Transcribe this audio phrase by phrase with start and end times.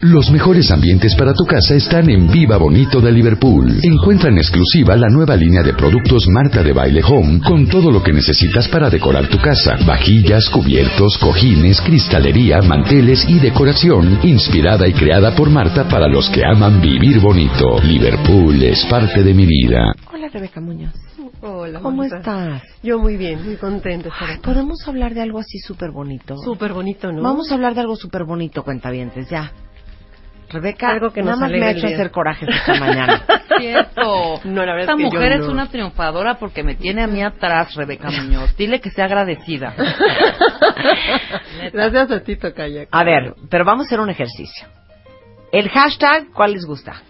[0.00, 3.78] Los mejores ambientes para tu casa están en Viva Bonito de Liverpool.
[3.80, 8.02] Encuentra en exclusiva la nueva línea de productos Marta de Baile Home con todo lo
[8.02, 9.76] que necesitas para decorar tu casa.
[9.86, 16.44] Vajillas, cubiertos, cojines, cristalería, manteles y decoración inspirada y creada por Marta para los que
[16.44, 17.80] aman vivir bonito.
[17.80, 19.94] Liverpool es parte de mi vida.
[20.12, 20.92] Hola, Rebeca Muñoz.
[21.40, 22.18] Hola, ¿Cómo Marta.
[22.18, 22.62] estás?
[22.82, 24.10] Yo muy bien, muy contenta.
[24.18, 24.38] Ay.
[24.42, 26.36] Podemos hablar de algo así súper bonito.
[26.38, 27.22] Súper bonito, ¿no?
[27.22, 29.52] Vamos a hablar de algo súper bonito, cuentavientes, ya.
[30.50, 33.22] Rebeca, Algo que nada nos más me ha hecho hacer corajes esta mañana.
[33.58, 34.40] Cierto.
[34.44, 35.52] No, la verdad Esta es que yo mujer es no.
[35.52, 38.56] una triunfadora porque me tiene a mí atrás, Rebeca Muñoz.
[38.56, 39.74] Dile que sea agradecida.
[41.72, 42.86] Gracias a ti, Tocaya.
[42.90, 44.66] A ver, pero vamos a hacer un ejercicio.
[45.52, 47.02] El hashtag, ¿cuál les gusta?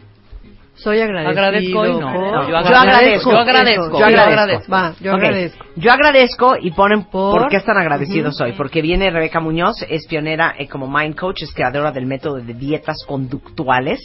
[0.77, 1.31] Soy agradecido.
[1.31, 2.01] Agradezco y no.
[2.01, 4.73] No, yo Yo agradezco, yo agradezco, yo agradezco.
[4.73, 5.65] Va, yo agradezco.
[5.77, 8.45] Yo agradezco y ponen por, Por- qué están agradecidos Ujú.
[8.45, 8.53] hoy.
[8.53, 12.55] Porque viene Rebeca Muñoz, es pionera eh, como Mind Coach, es creadora del método de
[12.55, 14.01] dietas conductuales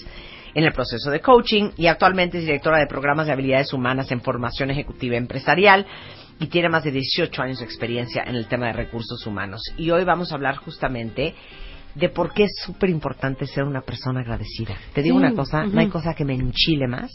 [0.54, 4.22] en el proceso de coaching y actualmente es directora de programas de habilidades humanas en
[4.22, 5.86] formación ejecutiva empresarial
[6.40, 9.62] y tiene más de 18 años de experiencia en el tema de recursos humanos.
[9.78, 11.36] Y hoy vamos a hablar justamente
[11.96, 14.76] de por qué es súper importante ser una persona agradecida.
[14.94, 17.12] Te digo Sí, una cosa, no hay cosa que me enchile más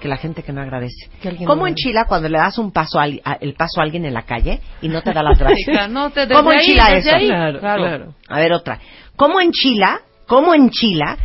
[0.00, 1.08] que la gente que no agradece.
[1.20, 4.04] Que ¿Cómo no- enchila cuando le das un paso al- a- el paso a alguien
[4.04, 5.88] en la calle y no te da las gracias?
[5.90, 7.14] No te ¿Cómo ahí, enchila eso?
[7.14, 7.28] ahí.
[7.28, 8.14] Claro, Claro.
[8.28, 8.80] A ver, otra.
[9.16, 10.00] ¿Cómo enchila?
[10.26, 11.16] ¿Cómo enchila?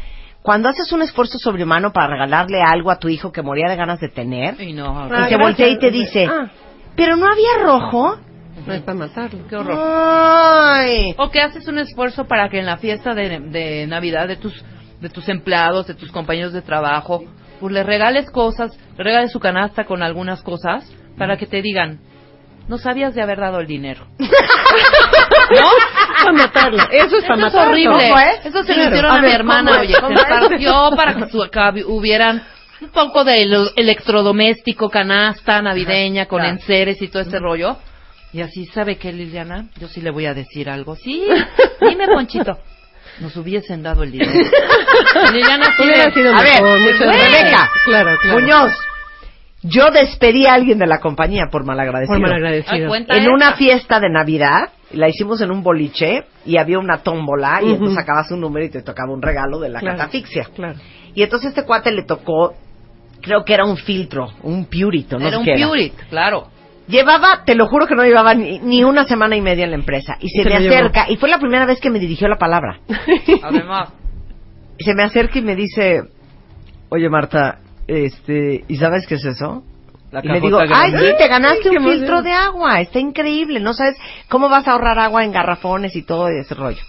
[0.43, 3.99] Cuando haces un esfuerzo sobrehumano para regalarle algo a tu hijo que moría de ganas
[3.99, 6.47] de tener Y no, y te voltea y te dice, Ah.
[6.95, 8.17] pero no había rojo.
[8.65, 9.47] No es para matarlo.
[9.47, 9.77] qué horror.
[9.79, 11.13] Ay.
[11.17, 14.53] O que haces un esfuerzo para que en la fiesta de, de Navidad de tus
[14.99, 17.23] de tus empleados, de tus compañeros de trabajo,
[17.59, 21.99] pues les regales cosas, le regales su canasta con algunas cosas para que te digan,
[22.67, 24.07] no sabías de haber dado el dinero.
[24.17, 25.69] ¿No?
[26.19, 26.83] Para matarlo.
[26.91, 27.71] Eso es para Eso es matarlo.
[27.71, 28.09] horrible.
[28.09, 28.45] ¿Cómo es?
[28.45, 28.89] Eso se lo Claro.
[28.89, 32.43] hicieron A a, mi hermana, oye, se partió para que su- hubieran
[32.81, 33.43] un poco de
[33.75, 36.53] electrodoméstico, canasta navideña con claro.
[36.55, 37.77] enseres y todo ese rollo.
[38.37, 39.69] Y así, ¿sabe qué, Liliana?
[39.79, 40.95] Yo sí le voy a decir algo.
[40.95, 41.27] Sí,
[41.81, 42.55] dime, Ponchito.
[43.19, 44.31] Nos hubiesen dado el dinero.
[45.33, 47.09] Liliana sí Hubiera sido A ver, mejor, muchas güey.
[47.17, 47.31] gracias.
[47.41, 47.69] Rebeca.
[47.85, 48.39] Claro, claro.
[48.39, 48.71] Muñoz,
[49.63, 52.15] yo despedí a alguien de la compañía por malagradecido.
[52.19, 52.89] Por Ay, malagradecido.
[52.89, 53.31] cuenta en esa.
[53.33, 57.95] una fiesta de Navidad, la hicimos en un boliche y había una tómbola y entonces
[57.95, 60.49] sacabas un número y te tocaba un regalo de la Claro, catafixia.
[60.55, 60.75] Claro.
[61.15, 62.53] Y entonces este cuate le tocó,
[63.19, 66.49] creo que era un filtro, un purito, no Era un qué Purit, claro.
[66.87, 69.77] Llevaba, te lo juro que no llevaba ni, ni una semana y media en la
[69.77, 70.17] empresa.
[70.19, 70.75] Y se Se me llevó.
[70.75, 72.79] acerca, y fue la primera vez que me dirigió la palabra.
[73.43, 73.93] Además.
[74.79, 76.03] Se me acerca y me dice,
[76.89, 79.63] oye Marta, este, ¿y sabes qué es eso?
[80.11, 83.73] La y le digo, ay, sí, te ganaste un filtro de agua, está increíble, no
[83.73, 83.97] sabes
[84.29, 86.81] cómo vas a ahorrar agua en garrafones y todo ese rollo.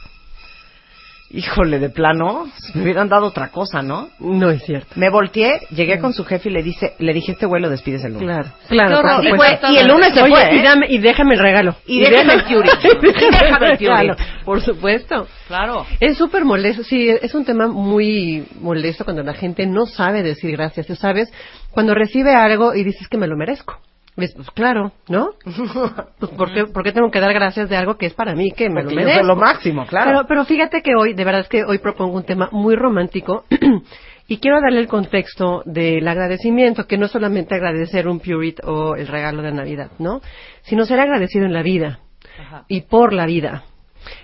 [1.31, 4.09] Híjole, de plano, me hubieran dado otra cosa, ¿no?
[4.19, 4.95] No es cierto.
[4.97, 8.03] Me volteé, llegué con su jefe y le dice, le dije, este güey lo despides
[8.05, 8.47] el lunes.
[8.69, 9.17] Claro, claro.
[9.19, 10.63] Por Y, fue- y el lunes se Oye, fue, y, ¿eh?
[10.63, 11.77] dame, y déjame el regalo.
[11.87, 12.89] Y déjame el Purity.
[13.29, 14.17] Y déjame el regalo.
[14.47, 15.27] Por supuesto.
[15.49, 15.85] Claro.
[16.01, 20.53] Es súper molesto, sí, es un tema muy molesto cuando la gente no sabe decir
[20.53, 20.87] gracias.
[20.87, 21.31] Tú sabes,
[21.73, 23.79] cuando recibe algo y dices que me lo merezco.
[24.19, 25.31] Dices, Pues claro, ¿no?
[26.19, 28.51] Pues ¿por qué, por qué tengo que dar gracias de algo que es para mí,
[28.51, 29.27] que me Porque lo merezco?
[29.27, 30.11] lo máximo, claro.
[30.11, 33.45] Pero, pero fíjate que hoy, de verdad es que hoy propongo un tema muy romántico
[34.29, 38.97] y quiero darle el contexto del agradecimiento, que no es solamente agradecer un Purit o
[38.97, 40.21] el regalo de Navidad, ¿no?
[40.63, 42.01] Sino ser agradecido en la vida
[42.41, 42.65] Ajá.
[42.69, 43.63] y por la vida.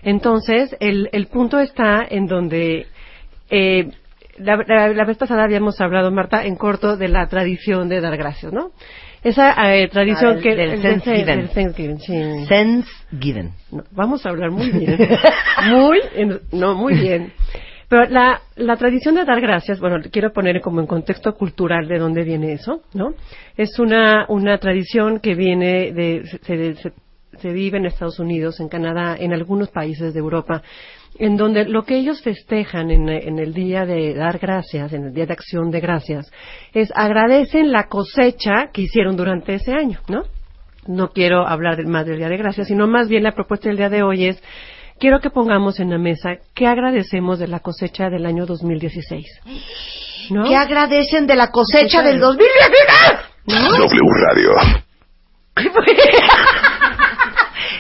[0.03, 2.87] Entonces, el, el punto está en donde
[3.51, 3.91] eh,
[4.39, 8.17] la, la- la vez pasada habíamos hablado, Marta, en corto de la tradición de dar
[8.17, 8.71] gracias, ¿no?
[9.25, 10.55] Esa eh, tradición Ah, del- que...
[10.55, 11.49] del el- Thanksgiving.
[11.49, 12.47] Thanksgiving, sí.
[12.47, 12.89] Sense
[13.19, 13.51] given.
[13.73, 14.99] No, vamos a hablar muy bien.
[15.71, 15.99] muy,
[16.53, 17.33] no, muy bien.
[17.89, 21.99] Pero la, la tradición de dar gracias, bueno, quiero poner como en contexto cultural de
[21.99, 23.15] dónde viene eso, ¿no?
[23.57, 26.93] Es una, una tradición que viene de, se, se-
[27.39, 30.63] se vive en Estados Unidos, en Canadá, en algunos países de Europa,
[31.19, 35.15] en donde lo que ellos festejan en, en el día de dar gracias, en el
[35.15, 36.31] día de acción de gracias,
[36.73, 40.25] es agradecen la cosecha que hicieron durante ese año, ¿no?
[40.87, 43.79] no quiero hablar del- más del Día de Gracias, sino más bien la propuesta del
[43.79, 44.43] día de hoy es
[45.01, 49.25] quiero que pongamos en la mesa qué agradecemos de la cosecha del año 2016.
[50.31, 50.45] ¿No?
[50.45, 53.71] ¿Qué agradecen de la cosecha del 2016?
[53.79, 54.51] W Radio.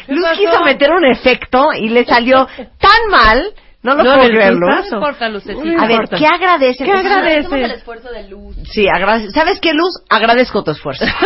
[0.08, 2.46] Luz quiso meter un efecto y le salió
[2.78, 3.52] tan mal.
[3.82, 4.90] No lo No, puedo creer, Luz.
[4.90, 5.82] No importa, Lucecita.
[5.82, 6.08] A ver.
[6.16, 6.86] ¿qué agradecen?
[6.86, 6.92] ¿Qué?
[6.92, 8.56] Agradecemos el esfuerzo de luz.
[8.72, 9.92] Sí, agrade- ¿sabes qué, Luz?
[10.08, 11.04] Agradezco tu esfuerzo.
[11.04, 11.08] A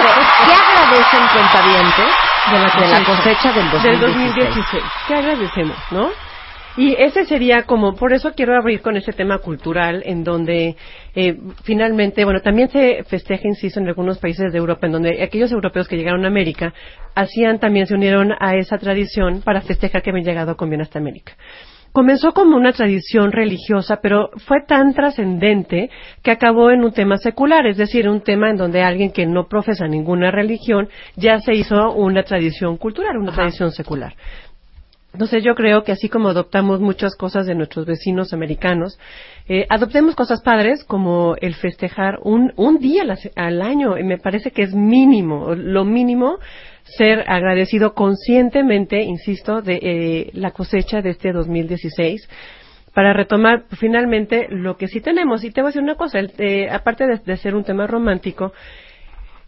[0.00, 0.14] ver,
[0.46, 2.06] ¿Qué agradecen, cuentavientes,
[2.52, 3.82] de la de la cosecha, cosecha del 2016?
[3.82, 4.82] del 2016.
[5.08, 6.10] ¿Qué agradecemos, no?
[6.78, 10.76] Y ese sería como, por eso quiero abrir con ese tema cultural, en donde
[11.16, 15.50] eh, finalmente, bueno, también se festeja, insisto, en algunos países de Europa, en donde aquellos
[15.50, 16.72] europeos que llegaron a América
[17.16, 21.00] hacían también, se unieron a esa tradición para festejar que habían llegado con bien hasta
[21.00, 21.32] América.
[21.90, 25.90] Comenzó como una tradición religiosa, pero fue tan trascendente
[26.22, 29.48] que acabó en un tema secular, es decir, un tema en donde alguien que no
[29.48, 34.14] profesa ninguna religión ya se hizo una tradición cultural, una tradición secular.
[35.18, 39.00] Entonces yo creo que así como adoptamos muchas cosas de nuestros vecinos americanos,
[39.48, 43.02] eh, adoptemos cosas padres como el festejar un, un día
[43.34, 43.98] al, año.
[43.98, 46.38] Y me parece que es mínimo, lo mínimo,
[46.84, 52.28] ser agradecido conscientemente, insisto, de eh, la cosecha de este 2016
[52.94, 55.42] para retomar finalmente lo que sí tenemos.
[55.42, 57.88] Y te voy a decir una cosa, el- eh, aparte de, de ser un tema
[57.88, 58.52] romántico,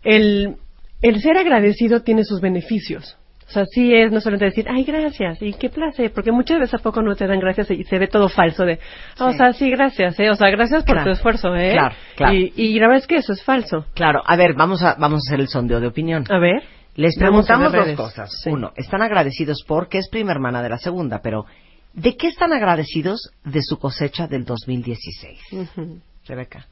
[0.03, 0.57] el,
[1.01, 3.20] el ser agradecido tiene sus beneficios.
[3.51, 6.75] O sea, sí es no solamente decir, ay, gracias, y qué placer, porque muchas veces
[6.75, 8.79] a poco no te dan gracias y se ve todo falso de,
[9.19, 9.39] "Ah, o Sí.
[9.39, 10.31] sea, sí, gracias, ¿eh?
[10.31, 11.11] O sea, gracias por Claro.
[11.11, 11.73] tu esfuerzo, ¿eh?
[11.73, 12.33] Claro, claro.
[12.37, 13.87] Y, y la verdad es que eso es falso.
[13.95, 16.25] Claro, a ver, vamos a, vamos a hacer el sondeo de opinión.
[16.31, 16.63] A ver.
[16.95, 18.31] Les preguntamos dos cosas.
[18.41, 18.51] Sí.
[18.51, 21.45] Uno, están agradecidos porque es prima hermana de la segunda, pero
[21.93, 25.41] ¿de qué están agradecidos de su cosecha del 2016?
[25.53, 25.99] Ujú.
[26.29, 26.67] Rebeca.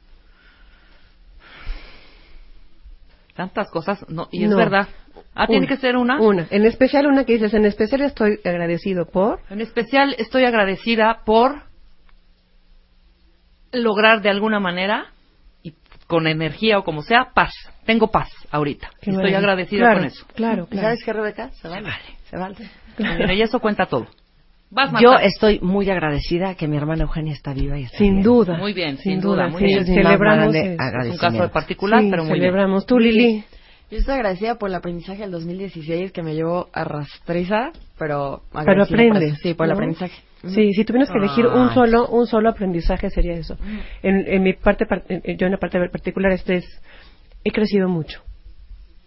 [3.35, 4.57] Tantas cosas, no, y es No.
[4.57, 4.89] verdad.
[5.41, 6.21] Ah, tiene que ser una.
[6.21, 6.49] Una.
[6.51, 9.39] En especial una que dices, en especial estoy agradecido por...
[9.51, 11.63] En especial estoy agradecida por
[13.73, 15.07] lograr de alguna manera
[15.63, 15.75] y
[16.07, 17.53] con energía o como sea paz.
[17.87, 18.91] Tengo paz ahorita.
[19.01, 20.27] Qué estoy agradecida Claro, con eso.
[20.35, 20.87] Claro, ¿Y claro.
[20.89, 21.51] ¿Sabes qué, Rebeca?
[21.53, 21.89] Se vale.
[22.31, 22.57] Se vale.
[22.99, 24.07] Mira, y eso cuenta todo.
[24.71, 28.23] Vas, Yo estoy muy agradecida que mi hermana Eugenia está viva y está Sin bien.
[28.25, 28.59] duda.
[28.59, 29.87] Muy bien, sin duda, muy sí, bien.
[29.87, 30.55] Celebramos.
[30.55, 32.43] Es un caso de particular, Sí, pero muy bien.
[32.43, 32.85] celebramos.
[32.85, 33.45] Tú, Lili.
[33.91, 38.65] Yo estoy agradecida por el aprendizaje del 2016 que me llevó a rastriza, pero Pero
[38.65, 39.33] por aprendes.
[39.33, 39.41] eso.
[39.43, 40.23] Sí, por el aprendizaje.
[40.47, 43.57] Sí, si tuvieras que elegir un solo, un solo aprendizaje sería eso.
[44.03, 44.87] En, en mi parte,
[45.37, 46.83] yo en la parte particular, este es,
[47.45, 48.23] he crecido mucho.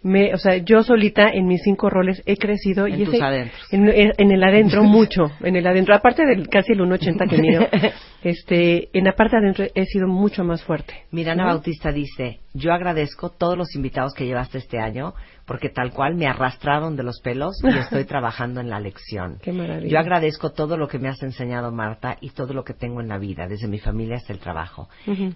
[0.04, 3.24] Me, o sea, yo solita en mis cinco roles he crecido En y tus ese-
[3.24, 3.72] adentros.
[3.72, 7.38] En, en- en el adentro mucho, en el adentro, aparte del casi el 1.80 que
[7.38, 7.66] mido,
[8.22, 10.94] este, en la parte adentro he sido mucho más fuerte.
[11.10, 11.48] Mirana ¿no?
[11.50, 15.14] Bautista dice, yo agradezco todos los invitados que llevaste este año
[15.46, 19.38] porque tal cual me arrastraron de los pelos y estoy trabajando en la lección.
[19.42, 19.88] Qué maravilla.
[19.90, 23.08] Yo agradezco todo lo que me has enseñado, Marta, y todo lo que tengo en
[23.08, 24.88] la vida, desde mi familia hasta el trabajo.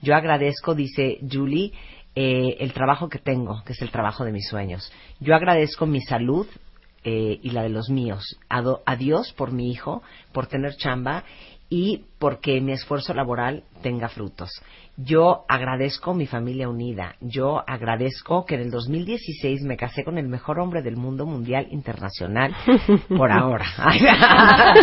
[0.02, 1.72] Yo agradezco, dice Julie,
[2.14, 4.90] eh, el trabajo que tengo, que es el trabajo de mis sueños.
[5.20, 6.46] Yo agradezco mi salud
[7.04, 8.24] eh, y la de los míos.
[8.48, 10.02] Ado- a Dios por mi hijo,
[10.32, 11.24] por tener chamba
[11.68, 14.50] y porque mi esfuerzo laboral tenga frutos.
[14.98, 17.16] Yo agradezco mi familia unida.
[17.20, 21.66] Yo agradezco que en el 2016 me casé con el mejor hombre del mundo mundial
[21.70, 22.54] internacional
[23.08, 23.66] por ahora.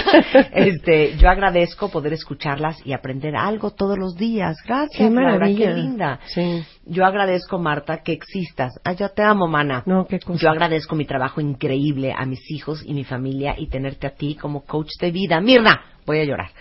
[0.53, 4.57] este, yo agradezco poder escucharlas y aprender algo todos los días.
[4.65, 6.19] Gracias, Qué Laura, qué linda.
[6.25, 6.63] Sí.
[6.85, 8.79] Yo agradezco, Marta, que existas.
[8.83, 9.81] Ay, yo te amo, mana.
[9.87, 10.39] No, qué cosa.
[10.39, 14.35] Yo agradezco mi trabajo increíble a mis hijos y mi familia y tenerte a ti
[14.35, 15.41] como coach de vida.
[15.41, 16.51] Mirna, voy a llorar.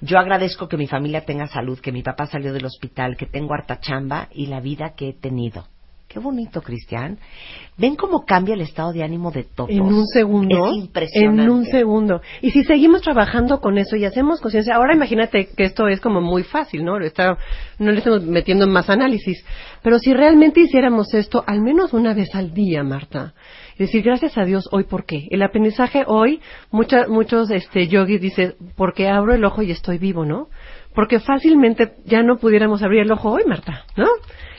[0.00, 3.54] Yo agradezco que mi familia tenga salud, que mi papá salió del hospital, que tengo
[3.54, 5.66] harta chamba y la vida que he tenido.
[6.08, 7.18] Qué bonito, Cristian.
[7.76, 9.68] ¿Ven cómo cambia el estado de ánimo de todos?
[9.68, 10.68] En un segundo.
[10.68, 11.42] Es impresionante.
[11.42, 12.22] En un segundo.
[12.40, 16.22] Y si seguimos trabajando con eso y hacemos conciencia, ahora imagínate que esto es como
[16.22, 16.98] muy fácil, ¿no?
[16.98, 17.36] Está,
[17.78, 19.44] no le estamos metiendo más análisis.
[19.82, 23.34] Pero si realmente hiciéramos esto al menos una vez al día, Marta,
[23.74, 25.26] y decir gracias a Dios hoy, ¿por qué?
[25.30, 30.24] El aprendizaje hoy, mucha, muchos este, yogis dicen, porque abro el ojo y estoy vivo,
[30.24, 30.48] ¿no?
[30.94, 34.06] Porque fácilmente ya no pudiéramos abrir el ojo hoy, Marta, ¿no?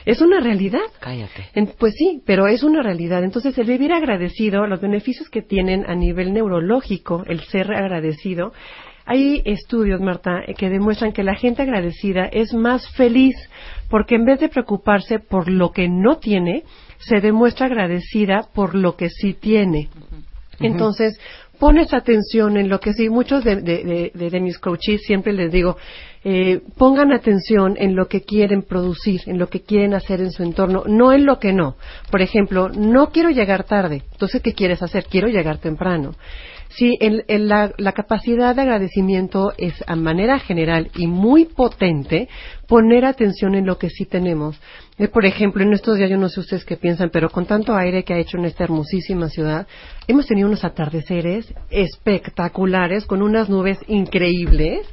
[0.04, 0.80] Es una realidad.
[1.00, 1.46] Cállate.
[1.54, 3.22] En- pues sí, pero es una realidad.
[3.24, 8.52] Entonces, el vivir agradecido, los beneficios que tienen a nivel neurológico, el ser agradecido,
[9.06, 13.34] hay estudios, Marta, eh, que demuestran que la gente agradecida es más feliz
[13.88, 16.62] porque en vez de preocuparse por lo que no tiene,
[16.98, 19.88] se demuestra agradecida por lo que sí tiene.
[20.60, 21.18] Entonces,
[21.60, 25.76] pones atención en lo que sí, muchos de, de- de- mis coaches siempre les digo,
[26.24, 30.42] eh, pongan atención en lo que quieren producir, en lo que quieren hacer en su
[30.42, 31.76] entorno, no en lo que no.
[32.10, 35.04] Por ejemplo, no quiero llegar tarde, entonces, ¿qué quieres hacer?
[35.04, 36.14] Quiero llegar temprano.
[36.70, 42.28] Sí, en, en la, la capacidad de agradecimiento es a manera general y muy potente
[42.68, 44.60] poner atención en lo que sí tenemos.
[44.96, 47.74] Eh, por ejemplo, en estos días, yo no sé ustedes qué piensan, pero con tanto
[47.74, 49.66] aire que ha hecho en esta hermosísima ciudad,
[50.06, 54.86] hemos tenido unos atardeceres espectaculares con unas nubes increíbles.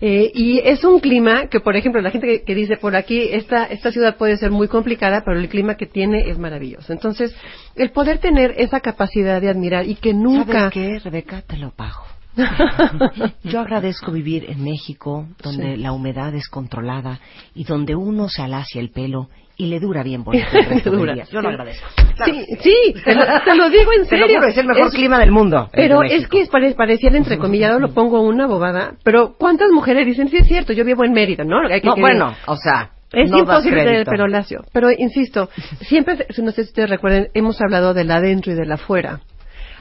[0.00, 3.20] Eh, y es un clima que, por ejemplo, la gente que, que dice por aquí,
[3.32, 6.92] esta, esta ciudad puede ser muy complicada, pero el clima que tiene es maravilloso.
[6.92, 7.34] Entonces,
[7.74, 10.70] el poder tener esa capacidad de admirar y que nunca...
[10.70, 11.42] ¿Sabes qué, Rebeca?
[11.42, 12.04] Te lo pago.
[13.44, 15.82] Yo agradezco vivir en México, donde Sí.
[15.82, 17.18] la humedad es controlada
[17.54, 20.98] y donde uno se alacia el pelo y le dura bien bonito el resto del
[21.00, 21.24] Dura, día.
[21.30, 21.86] Yo lo agradezco.
[22.24, 24.38] Sí, sí, te lo, te lo digo en Te lo serio.
[24.40, 25.68] juro, es el mejor clima del mundo.
[25.72, 29.70] el Pero de es que es pare- pareciera entrecomillado, lo pongo una bobada, pero ¿cuántas
[29.70, 31.58] mujeres dicen, sí es cierto, yo vivo en Mérida, ¿no?
[31.68, 34.64] Hay que- No, que- bueno, o sea, Es no imposible tener el pelo lacio.
[34.72, 35.48] Pero insisto,
[35.82, 39.20] siempre, no sé si ustedes recuerden, hemos hablado del adentro y del afuera.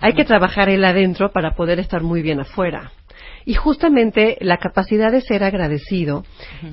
[0.01, 2.91] Hay que trabajar el adentro para poder estar muy bien afuera.
[3.45, 6.23] Y justamente la capacidad de ser agradecido,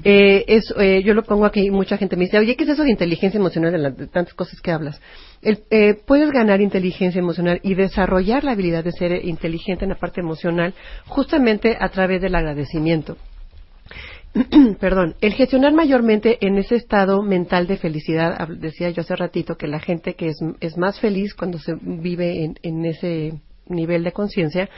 [0.04, 2.82] eh, es, eh, yo lo pongo aquí, mucha gente me dice, oye, ¿qué es eso
[2.82, 5.00] de inteligencia emocional de, la- de tantas cosas que hablas?
[5.42, 9.98] El- eh, puedes ganar inteligencia emocional y desarrollar la habilidad de ser inteligente en la
[9.98, 10.72] parte emocional
[11.06, 13.18] justamente a través del agradecimiento.
[14.80, 19.66] perdón, el gestionar mayormente en ese estado mental de felicidad, decía yo hace ratito que
[19.66, 23.34] la gente que es, es más feliz cuando se vive en, en ese
[23.68, 24.70] nivel de conciencia,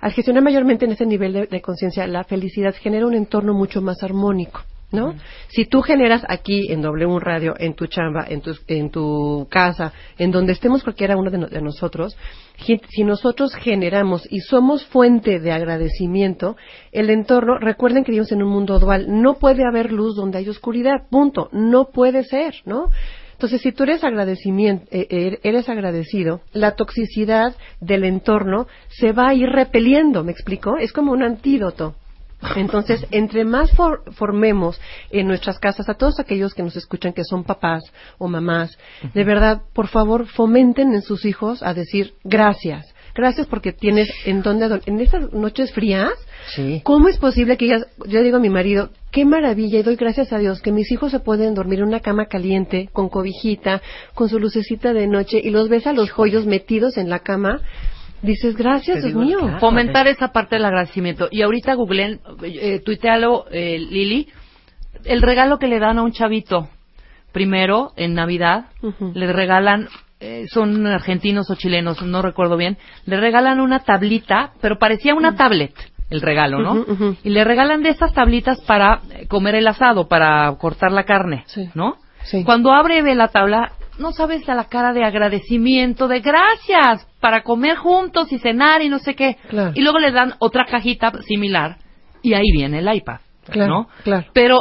[0.00, 3.80] al gestionar mayormente en ese nivel de, de conciencia, la felicidad genera un entorno mucho
[3.80, 4.62] más armónico.
[4.92, 5.14] ¿No?
[5.48, 9.92] Si tú generas aquí en W Radio, en tu chamba, en tu, en tu casa,
[10.16, 12.16] en donde estemos cualquiera uno de, no- de nosotros,
[12.56, 16.56] si nosotros generamos y somos fuente de agradecimiento,
[16.92, 20.48] el entorno, recuerden que vivimos en un mundo dual, no puede haber luz donde hay
[20.48, 22.86] oscuridad, punto, no puede ser, ¿no?
[23.36, 29.28] Entonces, si tú eres agradecimiento, eh, eh, eres agradecido, la toxicidad del entorno se va
[29.28, 30.78] a ir repeliendo, ¿me explico?
[30.78, 31.94] Es como un antídoto.
[32.56, 37.24] Entonces, entre más for- formemos en nuestras casas a todos aquellos que nos escuchan que
[37.24, 37.82] son papás
[38.16, 38.76] o mamás,
[39.12, 42.94] de verdad, por favor, fomenten en sus hijos a decir gracias.
[43.16, 46.12] Gracias porque tienes en donde, ador- en estas noches frías,
[46.54, 46.80] Sí.
[46.84, 50.32] ¿cómo es posible que digas, yo digo a mi marido, qué maravilla y doy gracias
[50.32, 53.80] a Dios que mis hijos se pueden dormir en una cama caliente, con cobijita,
[54.14, 57.60] con su lucecita de noche y los ves a los joyos metidos en la cama?
[58.22, 59.38] Dices, gracias, Dios mío.
[59.40, 59.58] claro.
[59.60, 61.28] fomentar esa parte del agradecimiento.
[61.30, 64.28] Y ahorita googleen, eh, tuitealo, eh, Lili,
[65.04, 66.68] el regalo que le dan a un chavito.
[67.32, 68.66] Primero, en Navidad,
[69.14, 69.88] le regalan,
[70.20, 75.36] eh, son argentinos o chilenos, no recuerdo bien, le regalan una tablita, pero parecía una
[75.36, 75.74] tablet
[76.08, 77.16] el regalo, ¿no?
[77.24, 81.42] Y le regalan de esas tablitas para eh, comer el asado, para cortar la carne,
[81.46, 81.68] Sí.
[81.74, 81.96] ¿no?
[82.22, 82.44] Sí.
[82.44, 87.42] Cuando abre ve la tabla, no sabes a la cara de agradecimiento, de gracias, para
[87.42, 89.36] comer juntos y cenar y no sé qué.
[89.48, 89.72] Claro.
[89.74, 91.78] Y luego le dan otra cajita similar
[92.22, 93.18] y ahí viene el iPad,
[93.50, 93.88] Claro, ¿no?
[94.04, 94.26] claro.
[94.32, 94.58] Pero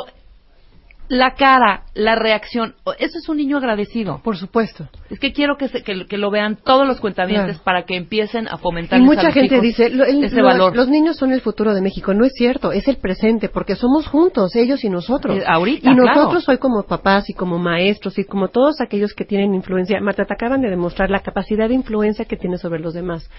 [1.08, 4.22] la cara, la reacción, eso es un niño agradecido.
[4.24, 4.88] Por supuesto.
[5.10, 7.64] Es que quiero que, se- que, que lo vean todos los cuentavientes Claro.
[7.64, 10.76] para que empiecen a fomentar Y mucha gente dice, lo- el- ese lo- valor.
[10.76, 12.14] los niños son el futuro de México.
[12.14, 15.38] No es cierto, es el presente, porque somos juntos, ellos y nosotros.
[15.38, 16.52] Eh, ahorita, y nosotros claro.
[16.54, 20.34] hoy como papás y como maestros y como todos aquellos que tienen influencia, Marta, te
[20.34, 23.30] acaban de demostrar la capacidad de influencia que tienes sobre los demás.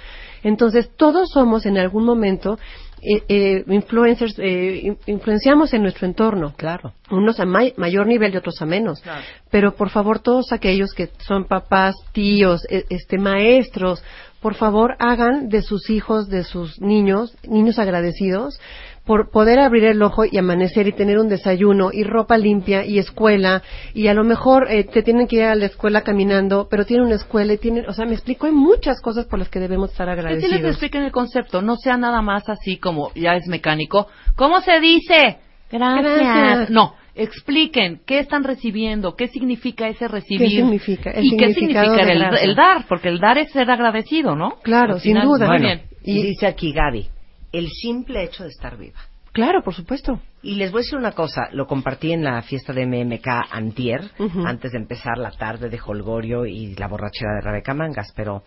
[0.42, 2.58] Entonces, todos somos en algún momento
[3.02, 6.54] eh, eh, influencers, eh, in- influenciamos en nuestro entorno.
[6.56, 6.92] Claro.
[7.10, 9.00] unos a may- mayor nivel y otros a menos.
[9.00, 9.22] Claro.
[9.50, 14.02] Pero por favor, todos aquellos que son papás, tíos, e- este maestros,
[14.46, 18.60] por favor, hagan de sus hijos, de sus niños, niños agradecidos
[19.04, 23.00] por poder abrir el ojo y amanecer y tener un desayuno y ropa limpia y
[23.00, 26.84] escuela y a lo mejor eh, te tienen que ir a la escuela caminando, pero
[26.84, 29.58] tienen una escuela y tienen, o sea, me explico, hay muchas cosas por las que
[29.58, 30.70] debemos estar Que sí les agradecidos.
[30.70, 34.06] expliquen el concepto, no sea nada más así como ya es mecánico.
[34.36, 35.38] ¿Cómo se dice?
[35.72, 36.20] Gracias.
[36.20, 36.70] Gracias.
[36.70, 40.48] No, expliquen qué están recibiendo, qué significa ese recibir.
[40.48, 41.10] ¿Qué significa?
[41.10, 42.02] El y qué significa
[42.40, 44.58] el, dar, porque el dar es ser agradecido, ¿no?
[44.62, 45.46] Claro, sin duda.
[45.46, 45.82] Bueno, bien.
[46.04, 47.08] y dice aquí Gaby,
[47.52, 49.00] el simple hecho de estar viva.
[49.32, 50.20] Claro, por supuesto.
[50.42, 54.00] Y les voy a decir una cosa, lo compartí en la fiesta de MMK antier,
[54.46, 58.44] antes de empezar la tarde de Holgorio y la borrachera de Rebeca Mangas, pero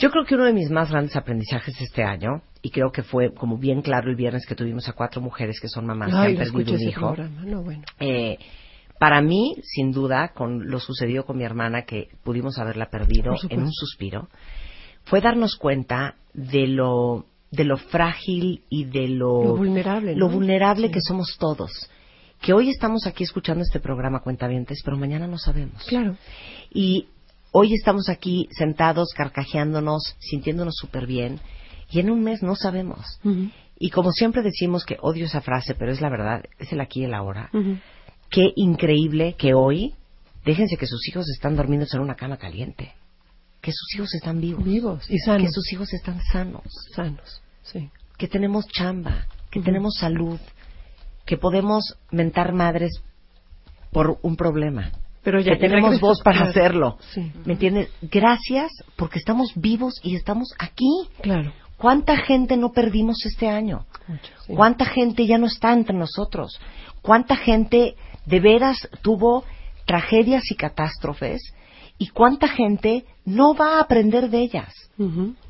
[0.00, 3.32] yo creo que uno de mis más grandes aprendizajes este año, y creo que fue
[3.34, 6.42] como bien claro el viernes que tuvimos a cuatro mujeres que son mamás Ay, que
[6.42, 7.16] han perdido un hijo.
[7.44, 7.82] No, bueno.
[8.00, 8.38] eh,
[8.98, 13.62] para mí, sin duda, con lo sucedido con mi hermana, que pudimos haberla perdido en
[13.62, 14.28] un suspiro,
[15.04, 20.88] fue darnos cuenta de lo, de lo frágil y de lo, Lo vulnerable, lo vulnerable
[20.88, 20.92] Sí.
[20.92, 21.70] que somos todos.
[22.42, 25.82] Que hoy estamos aquí escuchando este programa Cuentavientes, pero mañana no sabemos.
[25.88, 26.16] Claro.
[26.72, 27.06] Y
[27.52, 31.40] hoy estamos aquí sentados, carcajeándonos, sintiéndonos súper bien.
[31.92, 33.20] y en un mes no sabemos.
[33.78, 37.00] Y como siempre decimos que odio esa frase, pero es la verdad, es el aquí
[37.00, 37.50] y el ahora.
[38.30, 39.94] Qué increíble que hoy,
[40.44, 42.94] déjense que sus hijos están dormidos en una cama caliente.
[43.60, 44.64] Que sus hijos están vivos.
[44.64, 45.42] Vivos y sanos.
[45.42, 46.62] Que sus hijos están sanos.
[46.94, 47.90] Sanos, sí.
[48.16, 49.26] Que tenemos chamba.
[49.50, 50.38] Que tenemos salud.
[51.26, 53.02] Que podemos mentar madres
[53.92, 54.92] por un problema.
[55.22, 56.50] Pero ya que tenemos regreso, voz para claro.
[56.50, 56.98] hacerlo.
[57.12, 57.32] Sí.
[57.44, 57.90] ¿Me entiendes?
[58.02, 61.08] Gracias porque estamos vivos y estamos aquí.
[61.20, 61.52] Claro.
[61.76, 63.86] ¿Cuánta gente no perdimos este año?
[64.06, 64.54] Mucho, sí.
[64.54, 66.60] ¿Cuánta gente ya no está entre nosotros?
[67.02, 67.96] ¿Cuánta gente
[68.26, 69.44] de veras tuvo
[69.86, 71.40] tragedias y catástrofes?
[71.98, 74.72] ¿Y cuánta gente no va a aprender de ellas?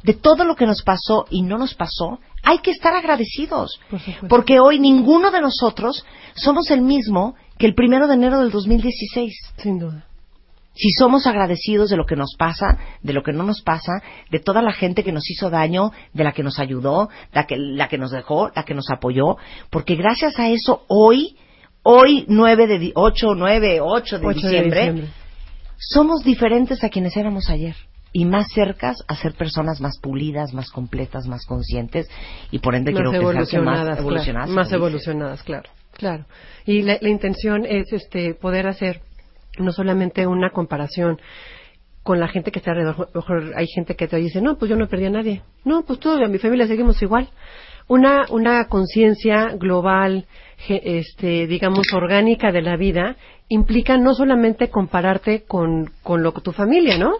[0.04, 3.80] De todo lo que nos pasó y no nos pasó, hay que estar agradecidos.
[3.90, 4.00] Por.
[4.28, 9.32] Porque hoy ninguno de nosotros somos el mismo que el primero de enero del 2016
[9.58, 10.04] Sin duda.
[10.74, 14.38] si somos agradecidos de lo que nos pasa, de lo que no nos pasa, de
[14.38, 17.88] toda la gente que nos hizo daño, de la que nos ayudó, la que, la
[17.88, 19.36] que nos dejó, la que nos apoyó,
[19.70, 21.36] porque gracias a eso hoy,
[21.82, 25.04] hoy 9 de, di- 8, 9, 8 de, 8 de diciembre,
[25.78, 27.74] somos diferentes a quienes éramos ayer
[28.12, 32.08] y más cercas a ser personas más pulidas, más completas, más conscientes
[32.50, 34.00] y por ende más quiero pensar que evolucionadas, más claro.
[34.00, 34.50] evolucionadas.
[34.50, 36.24] más evolucionadas, claro, claro.
[36.64, 39.02] Y la, la intención es este poder hacer
[39.58, 41.20] no solamente una comparación
[42.02, 43.10] con la gente que está alrededor.
[43.14, 45.42] Mejor hay gente que te dice, no, pues yo no perdí a nadie.
[45.64, 47.28] No, pues toda mi familia seguimos igual.
[47.88, 50.26] Una, una conciencia global,
[50.68, 53.16] este, digamos, orgánica de la vida
[53.48, 57.16] implica no solamente compararte con, con lo tu familia, ¿no?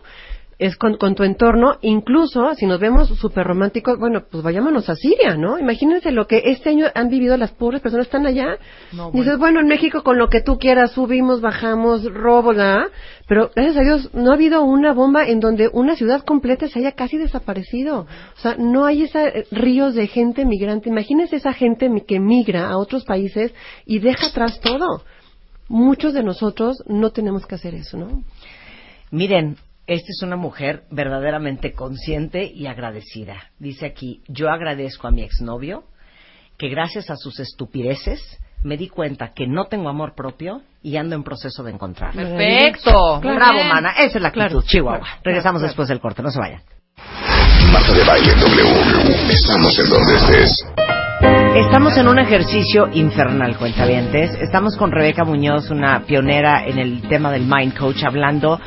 [0.61, 4.95] Es con, con tu entorno, incluso si nos vemos súper románticos, bueno, pues vayámonos a
[4.95, 5.59] Siria, ¿no?
[5.59, 8.59] Imagínense lo que este año han vivido las pobres personas, están allá.
[8.93, 12.85] No, Dices, bueno, en México con lo que tú quieras, subimos, bajamos, robo, ¿verdad?
[13.27, 16.79] Pero gracias a Dios no ha habido una bomba en donde una ciudad completa se
[16.81, 18.01] haya casi desaparecido.
[18.37, 20.89] O sea, no hay esos ríos de gente migrante.
[20.91, 23.55] Imagínense esa gente mi- que migra a otros países
[23.87, 25.03] y deja atrás todo.
[25.69, 28.23] Muchos de nosotros no tenemos que hacer eso, ¿no?
[29.13, 29.57] Miren,
[29.91, 33.51] esta es una mujer verdaderamente consciente y agradecida.
[33.59, 35.83] Dice aquí, yo agradezco a mi exnovio
[36.57, 38.21] que gracias a sus estupideces
[38.63, 42.23] me di cuenta que no tengo amor propio y ando en proceso de encontrarlo.
[42.23, 43.19] Perfecto.
[43.21, 43.37] Claro.
[43.37, 43.91] Bravo, mana.
[43.99, 44.99] Esa es la actitud, Claro, Chihuahua.
[45.01, 45.69] claro, Regresamos claro.
[45.71, 46.23] después del corte.
[46.23, 46.63] No se vayan.
[47.73, 49.33] Marta de Baile W.
[49.33, 50.67] Estamos en donde estés.
[51.67, 54.31] Estamos en un ejercicio infernal, cuentavientes.
[54.41, 58.61] Estamos con Rebeca Muñoz, una pionera en el tema del Mind Coach, hablando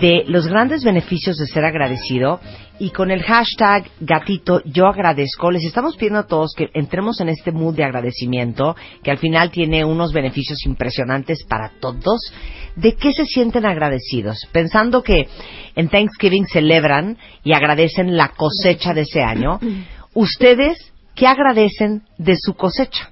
[0.00, 2.40] de los grandes beneficios de ser agradecido
[2.78, 7.28] y con el hashtag gatito yo agradezco les estamos pidiendo a todos que entremos en
[7.28, 12.32] este mood de agradecimiento que al final tiene unos beneficios impresionantes para todos.
[12.76, 15.28] De qué se sienten agradecidos pensando que
[15.76, 19.60] en Thanksgiving celebran y agradecen la cosecha de ese año
[20.14, 23.10] ustedes qué agradecen de su cosecha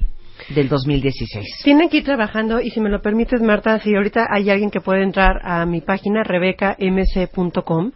[0.54, 4.50] del 2016 Tienen que ir trabajando y si me lo permites, Marta, si ahorita hay
[4.50, 7.92] alguien que puede entrar a mi página rebecamc.com,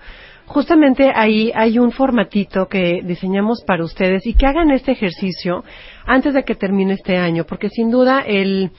[0.46, 5.64] justamente ahí hay un formatito que diseñamos para ustedes y que hagan este ejercicio
[6.04, 8.70] antes de que termine este año, porque sin duda el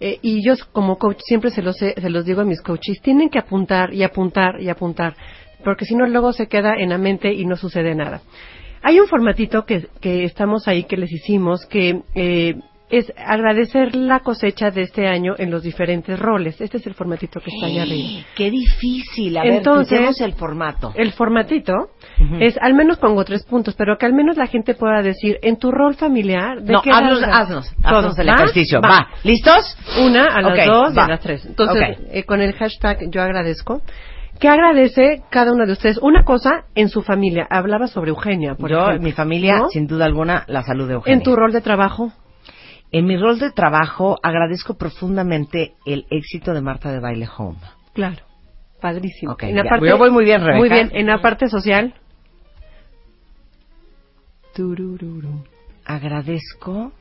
[0.00, 3.30] eh, y yo como coach siempre se los, se los digo a mis coaches, tienen
[3.30, 5.14] que apuntar y apuntar y apuntar,
[5.64, 8.20] porque si no luego se queda en la mente y no sucede nada.
[8.82, 12.56] Hay un formatito que, que estamos ahí que les hicimos que eh,
[12.92, 16.60] es agradecer la cosecha de este año en los diferentes roles.
[16.60, 18.26] Este es el formatito que está ahí arriba.
[18.36, 19.38] Qué difícil.
[19.38, 20.92] A Entonces, ver, el formato.
[20.94, 21.72] El formatito
[22.38, 25.56] es, al menos pongo tres puntos, pero que al menos la gente pueda decir, en
[25.56, 28.34] tu rol familiar, ¿de no, qué haznos, haznos, haznos el ¿Va?
[28.34, 28.80] ejercicio.
[28.82, 28.88] Va.
[28.88, 29.08] Va.
[29.24, 29.74] ¿Listos?
[29.98, 31.46] Una a las dos y a las tres.
[31.46, 33.80] Entonces, eh, con el hashtag yo agradezco.
[34.38, 35.98] ¿Qué agradece cada uno de ustedes?
[36.02, 37.46] Una cosa en su familia.
[37.48, 39.02] Hablaba sobre Eugenia, por Yo, ejemplo.
[39.02, 39.68] mi familia, ¿No?
[39.68, 41.16] sin duda alguna, la salud de Eugenia.
[41.16, 42.12] En tu rol de trabajo.
[42.92, 47.58] En mi rol de trabajo, agradezco profundamente el éxito de Marta de Baile Home.
[47.94, 48.22] Claro.
[48.82, 49.32] Padrísimo.
[49.32, 49.80] Ok, En la.
[49.80, 50.58] Yo voy muy bien, Rebeca.
[50.58, 50.90] Muy bien.
[50.92, 51.94] En la parte social.
[54.54, 55.44] Turururu.
[55.86, 56.92] Agradezco.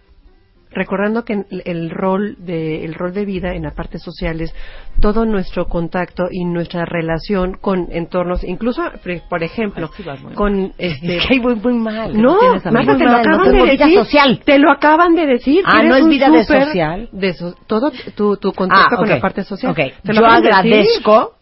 [0.73, 4.53] Recordando que el, rol de el rol de vida en la parte social es
[5.01, 8.81] todo nuestro contacto y nuestra relación con entornos, incluso
[9.29, 12.19] por ejemplo, Ay, sí con este Es que voy muy mal.
[12.21, 12.37] no.
[12.71, 13.93] Marta, te lo no acaban de decir.
[13.95, 14.41] social.
[14.45, 15.63] Te lo acaban de decir.
[15.65, 17.09] Ah, ¿no es vida de social?
[17.11, 19.71] de so- todo tu, tu contacto Ah, con la parte social.
[19.73, 19.79] Ok.
[20.03, 21.33] Te lo Yo agradezco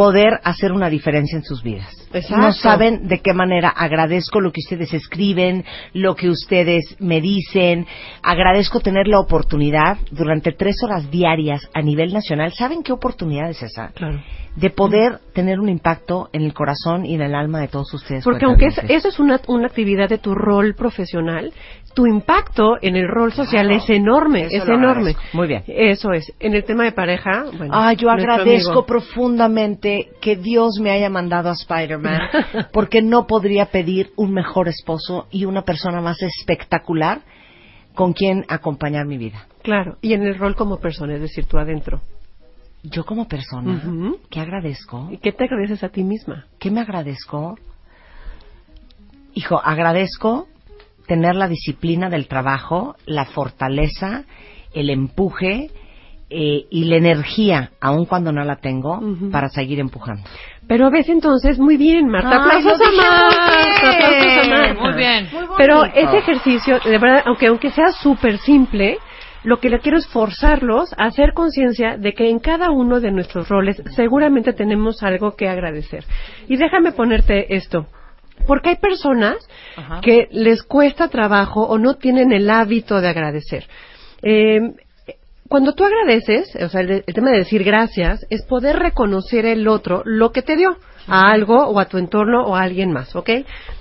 [0.00, 1.94] poder hacer una diferencia en sus vidas.
[2.10, 2.38] Exacto.
[2.38, 7.86] No saben de qué manera agradezco lo que ustedes escriben, lo que ustedes me dicen.
[8.22, 12.50] Agradezco tener la oportunidad durante tres horas diarias a nivel nacional.
[12.54, 13.88] ¿Saben qué oportunidad es esa?
[13.88, 14.22] Claro.
[14.56, 18.24] De poder tener un impacto en el corazón y en el alma de todos ustedes.
[18.24, 21.52] Porque aunque es- eso es una, una actividad de tu rol profesional,
[21.94, 23.82] tu impacto en el rol social Claro.
[23.82, 24.86] es enorme, es enorme.
[24.88, 25.22] agradezco.
[25.32, 25.62] Muy bien.
[25.66, 26.32] Eso es.
[26.40, 27.72] En el tema de pareja, bueno.
[27.74, 32.20] Ah, yo agradezco amigo- profundamente que Dios me haya mandado a Spider-Man
[32.72, 37.20] porque no podría pedir un mejor esposo y una persona más espectacular
[37.94, 39.46] con quien acompañar mi vida.
[39.62, 42.00] Claro, y en el rol como persona, es decir, tú adentro.
[42.82, 44.18] Yo como persona, Ujú.
[44.30, 45.08] ¿qué agradezco?
[45.10, 46.46] ¿Y qué te agradeces a ti misma?
[46.58, 47.58] ¿Qué me agradezco?
[49.34, 50.48] Hijo, agradezco
[51.06, 54.24] tener la disciplina del trabajo, la fortaleza,
[54.72, 55.70] el empuje
[56.30, 59.00] eh, y la energía, aun cuando no la tengo,
[59.32, 60.22] para seguir empujando.
[60.68, 63.36] Pero ves entonces, muy bien, Marta, Ay, aplausos a Marta,
[63.82, 64.04] muy bien.
[64.04, 64.80] aplausos a Marta.
[64.80, 65.28] Muy bien.
[65.58, 68.98] Pero ese ejercicio, de verdad, aunque aunque sea súper simple,
[69.44, 73.10] lo que le quiero es forzarlos a hacer conciencia de que en cada uno de
[73.10, 76.04] nuestros roles seguramente tenemos algo que agradecer.
[76.48, 77.86] Y déjame ponerte esto.
[78.46, 79.36] Porque hay personas
[79.76, 80.00] Ajá.
[80.00, 83.66] que les cuesta trabajo o no tienen el hábito de agradecer.
[84.22, 84.60] Eh,
[85.48, 89.66] cuando tú agradeces, o sea, el, el tema de decir gracias, es poder reconocer el
[89.68, 90.76] otro lo que te dio,
[91.06, 93.30] a algo o a tu entorno o a alguien más, ¿ok?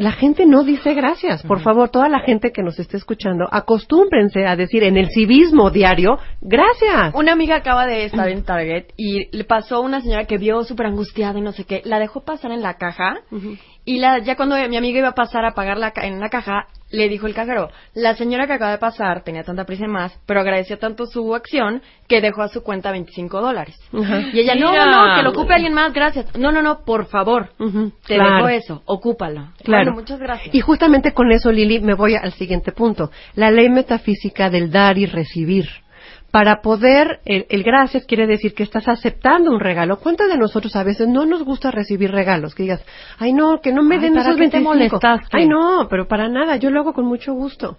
[0.00, 1.42] la gente no dice gracias.
[1.42, 5.70] Por favor, toda la gente que nos esté escuchando, acostúmbrense a decir en el civismo
[5.70, 7.14] diario, gracias.
[7.14, 10.64] Una amiga acaba de estar en Target y le pasó a una señora que vio
[10.64, 11.82] súper angustiada y no sé qué.
[11.84, 13.18] La dejó pasar en la caja
[13.84, 16.66] y la, ya cuando mi amiga iba a pasar a pagar la, en la caja,
[16.90, 20.40] le dijo el cajero, la señora que acaba de pasar tenía tanta prisa más, pero
[20.40, 23.76] agradeció tanto su acción que dejó a su cuenta 25 dólares.
[24.32, 24.86] Y ella, no, Mira.
[24.86, 26.26] no, no, que lo ocupe alguien más, gracias.
[26.36, 27.50] No, no, no, por favor.
[28.06, 28.36] Te claro.
[28.36, 29.48] dejo eso, ocúpalo.
[29.62, 29.84] Claro.
[29.84, 30.54] Bueno, muchas gracias.
[30.54, 33.10] Y justamente con eso, Lili, me voy al siguiente punto.
[33.34, 35.66] La ley metafísica del dar y recibir.
[36.30, 39.98] Para poder, el, el gracias quiere decir que estás aceptando un regalo.
[39.98, 42.54] ¿Cuántos de nosotros a veces no nos gusta recibir regalos?
[42.54, 42.84] Que digas,
[43.18, 44.68] ay no, que no me Ay, den ¿para esos qué te 25.
[44.72, 45.36] molestaste?
[45.36, 47.76] Ay no, pero para nada, yo lo hago con mucho gusto.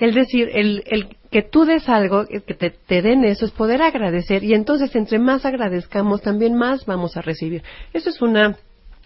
[0.00, 3.82] Es decir, el, el que tú des algo, que te, te den eso, es poder
[3.82, 4.42] agradecer.
[4.42, 7.62] Y entonces, entre más agradezcamos, también más vamos a recibir.
[7.92, 8.56] Eso es una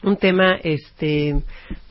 [0.03, 1.37] un tema este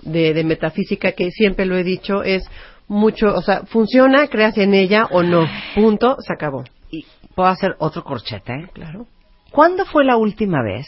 [0.03, 2.47] de, de metafísica que siempre lo he dicho es
[2.87, 5.47] mucho, o sea, funciona, creas en ella o no.
[5.73, 6.63] Punto, se acabó.
[7.35, 8.53] Puedo hacer otro corchete.
[8.53, 8.69] ¿eh?
[8.73, 9.07] Claro.
[9.51, 10.87] ¿Cuándo fue la última vez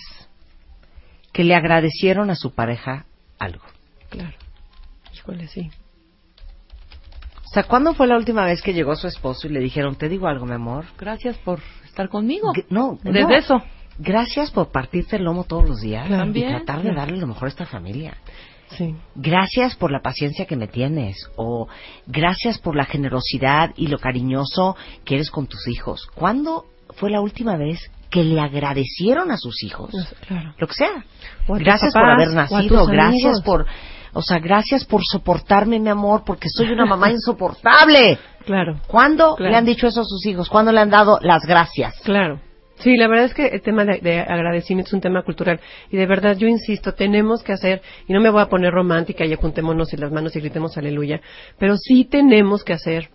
[1.34, 3.06] que le agradecieron a su pareja
[3.40, 3.64] algo?
[4.10, 4.36] Claro.
[5.14, 5.70] Híjole, sí.
[7.46, 10.10] O sea, ¿cuándo fue la última vez que llegó su esposo y le dijeron, te
[10.10, 10.86] digo algo, mi amor?
[10.98, 12.54] Gracias por estar conmigo.
[12.54, 13.30] G- No, Desde no.
[13.36, 13.62] eso.
[14.00, 16.30] Gracias por partirte el lomo todos los días Claro.
[16.34, 18.16] y tratar de darle lo mejor a esta familia.
[18.70, 18.96] Sí.
[19.16, 21.68] Gracias por la paciencia que me tienes o
[22.06, 24.76] gracias por la generosidad y lo cariñoso
[25.06, 26.08] que eres con tus hijos.
[26.16, 29.92] ¿Cuándo fue la última vez que le agradecieron a sus hijos.
[30.28, 30.54] Claro.
[30.58, 31.04] Lo que sea.
[31.48, 33.66] Gracias por haber nacido, gracias por,
[34.14, 38.18] o sea, gracias por soportarme, mi amor, porque soy una mamá insoportable.
[38.46, 38.80] Claro.
[38.88, 39.52] ¿Cuándo Claro.
[39.52, 40.50] le han dicho eso a sus hijos?
[40.50, 42.00] ¿Cuándo le han dado las gracias?
[42.04, 42.40] Claro.
[42.80, 45.60] Sí, la verdad es que el tema de, de agradecimiento es un tema cultural.
[45.90, 49.26] Y de verdad, yo insisto, tenemos que hacer, y no me voy a poner romántica
[49.26, 51.22] y juntémonos en las manos y gritemos aleluya,
[51.58, 53.10] pero sí tenemos que hacer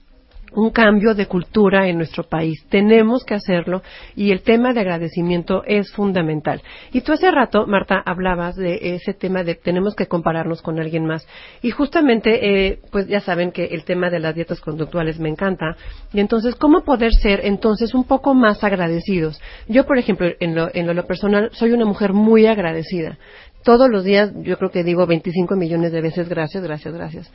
[0.54, 2.64] un cambio de cultura en nuestro país.
[2.68, 3.82] Tenemos que hacerlo
[4.14, 6.62] y el tema de agradecimiento es fundamental.
[6.92, 11.06] Y tú hace rato, Marta, hablabas de ese tema de tenemos que compararnos con alguien
[11.06, 11.26] más.
[11.62, 15.76] Y justamente, eh, pues ya saben que el tema de las dietas conductuales me encanta.
[16.12, 19.40] Y entonces, ¿cómo poder ser entonces un poco más agradecidos?
[19.68, 23.18] Yo, por ejemplo, en lo, en lo personal, soy una mujer muy agradecida
[23.62, 27.32] todos los días yo creo que digo 25 millones de veces gracias, gracias, gracias.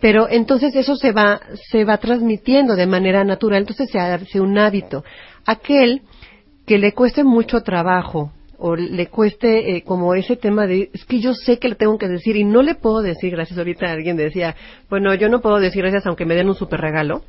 [0.00, 4.58] Pero entonces eso se va se va transmitiendo de manera natural, entonces se hace un
[4.58, 5.04] hábito.
[5.46, 6.02] Aquel
[6.66, 8.32] que le cueste mucho trabajo
[8.64, 11.98] o le cueste eh, como ese tema de es que yo sé que le tengo
[11.98, 14.54] que decir y no le puedo decir gracias ahorita alguien decía
[14.88, 17.22] bueno yo no puedo decir gracias aunque me den un super regalo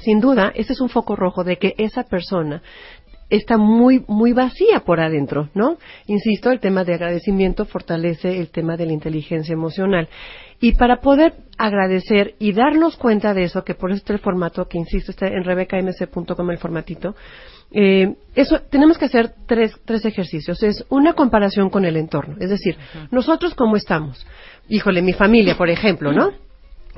[0.00, 2.62] sin duda ese es un foco rojo de que esa persona
[3.28, 5.78] está muy muy vacía por adentro, ¿no?
[6.06, 10.08] Insisto, el tema de agradecimiento fortalece el tema de la inteligencia emocional.
[10.60, 14.66] Y para poder agradecer y darnos cuenta de eso, que por eso está el formato,
[14.66, 17.14] que insisto, está en rebecamc.com el formatito,
[17.72, 20.62] eh, eso tenemos que hacer tres, tres ejercicios.
[20.62, 22.76] Es una comparación con el entorno, es decir,
[23.10, 24.26] nosotros cómo estamos.
[24.68, 26.32] Híjole, mi familia, por ejemplo, ¿no?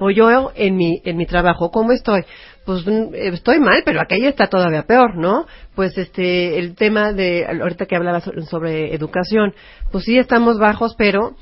[0.01, 2.23] O yo en mi, en mi trabajo, ¿cómo estoy?
[2.69, 5.47] Pues estoy mal, pero aquella está todavía peor, ¿no?
[5.75, 9.55] Pues este, el tema de, ahorita que hablaba so- sobre educación,
[9.91, 11.35] pues sí estamos bajos, pero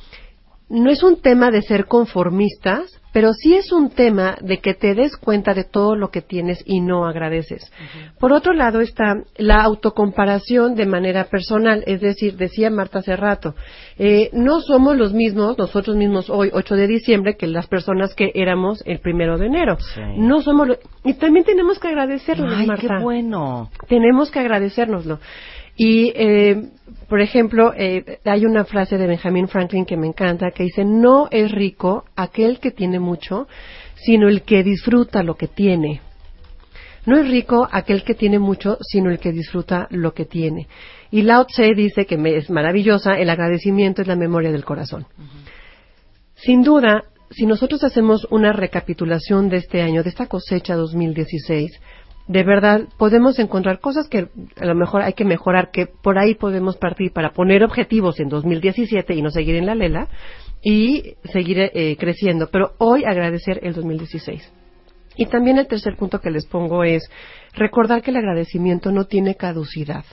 [0.69, 4.95] no es un tema de ser conformistas, pero sí es un tema de que te
[4.95, 7.73] des cuenta de todo lo que tienes y no agradeces.
[8.21, 13.55] Por otro lado está la autocomparación de manera personal, es decir, decía Marta hace rato,
[13.97, 18.33] eh, no somos los mismos, nosotros mismos hoy, 8 de diciembre, que las personas que
[18.35, 19.79] éramos el primero de enero.
[19.95, 20.01] Sí.
[20.19, 23.71] No somos, lo- y también tenemos que agradecerlo, Ay, Marta qué bueno.
[23.89, 25.21] tenemos que agradecérnoslo.
[25.77, 26.71] Y, eh,
[27.09, 31.29] por ejemplo, eh, hay una frase de Benjamin Franklin que me encanta, que dice, no
[31.31, 33.47] es rico aquel que tiene mucho,
[33.97, 36.01] sino el que disfruta lo que tiene.
[37.05, 40.67] No es rico aquel que tiene mucho, sino el que disfruta lo que tiene.
[41.13, 45.07] Y Lao Tse dice que me- es maravillosa, el agradecimiento es la memoria del corazón.
[46.35, 51.81] Sin duda, si nosotros hacemos una recapitulación de este año, de esta cosecha 2016,
[52.29, 56.35] de verdad podemos encontrar cosas que a lo mejor hay que mejorar, que por ahí
[56.35, 60.09] podemos partir para poner objetivos en 2017 y no seguir en la lela
[60.63, 62.49] y seguir eh, creciendo.
[62.51, 64.53] Pero hoy agradecer el 2016.
[65.17, 67.09] Y también el tercer punto que les pongo es
[67.55, 70.05] recordar que el agradecimiento no tiene caducidad.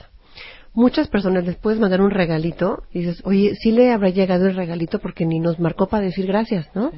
[0.72, 4.56] Muchas personas les puedes mandar un regalito y dices, oye, sí le habrá llegado el
[4.56, 6.90] regalito porque ni nos marcó para decir gracias, ¿no?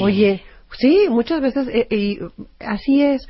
[0.00, 0.42] Oye,
[0.78, 2.18] sí, muchas veces, eh, y
[2.60, 3.26] así es.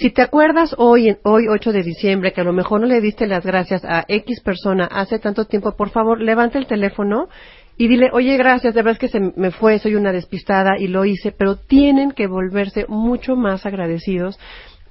[0.00, 3.02] Si te acuerdas hoy, en- hoy 8 de diciembre, que a lo mejor no le
[3.02, 7.28] diste las gracias a X persona hace tanto tiempo, por favor, levanta el teléfono
[7.76, 10.86] y dile, oye, gracias, de verdad es que se me fue, soy una despistada y
[10.88, 14.38] lo hice, pero tienen que volverse mucho más agradecidos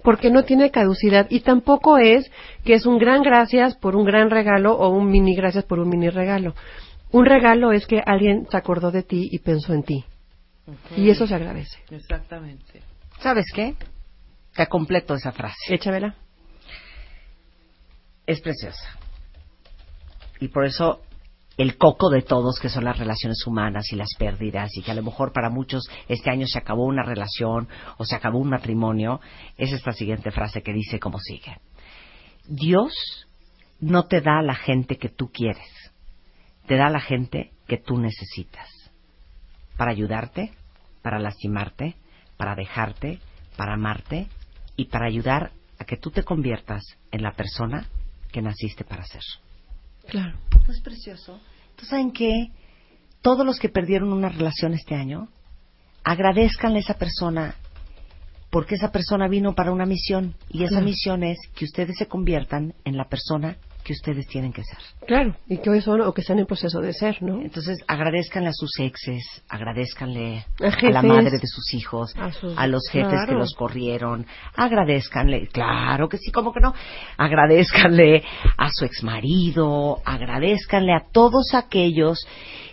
[0.04, 2.30] porque no tiene caducidad y tampoco es
[2.63, 5.89] que es un gran gracias por un gran regalo o un mini gracias por un
[5.89, 6.54] mini regalo.
[7.12, 10.06] Un regalo es que alguien se acordó de ti y pensó en ti.
[10.95, 11.80] Y eso se agradece.
[11.89, 12.82] Exactamente.
[13.19, 13.74] ¿Sabes qué?
[14.60, 15.74] Te completo esa frase.
[15.74, 16.15] Échamela.
[18.26, 19.00] Es preciosa.
[20.41, 21.02] Y por eso
[21.56, 24.95] el coco de todos, que son las relaciones humanas y las pérdidas, y que a
[24.95, 29.22] lo mejor para muchos este año se acabó una relación o se acabó un matrimonio,
[29.56, 31.56] es esta siguiente frase que dice como sigue.
[32.45, 32.91] Dios
[33.80, 35.72] no te da a la gente que tú quieres,
[36.67, 38.67] te da a la gente que tú necesitas.
[39.78, 40.52] Para ayudarte,
[41.02, 41.95] para lastimarte,
[42.36, 43.19] para dejarte,
[43.56, 44.28] para amarte
[44.79, 47.85] y para ayudar a que tú te conviertas en la persona
[48.31, 49.21] que naciste para ser.
[50.07, 50.37] Claro.
[50.65, 51.37] ¿No es precioso?
[51.75, 52.31] ¿Tú saben qué?
[53.21, 55.27] Todos los que perdieron una relación este año,
[56.05, 57.55] agradezcanle a esa persona
[58.49, 60.85] porque esa persona vino para una misión y esa Claro.
[60.85, 64.77] misión es que ustedes se conviertan en la persona que ustedes tienen que ser.
[65.07, 65.35] Claro.
[65.47, 67.41] Y que hoy son o que están en proceso de ser, ¿no?
[67.41, 72.67] Entonces, agradezcanle a sus exes, agradezcanle A la madre de sus hijos, A sus- a
[72.67, 76.73] los jefes que los corrieron, agradezcanle, claro que sí, como que no,
[77.17, 78.23] agradezcanle
[78.57, 82.19] a su exmarido, agradezcanle a todos aquellos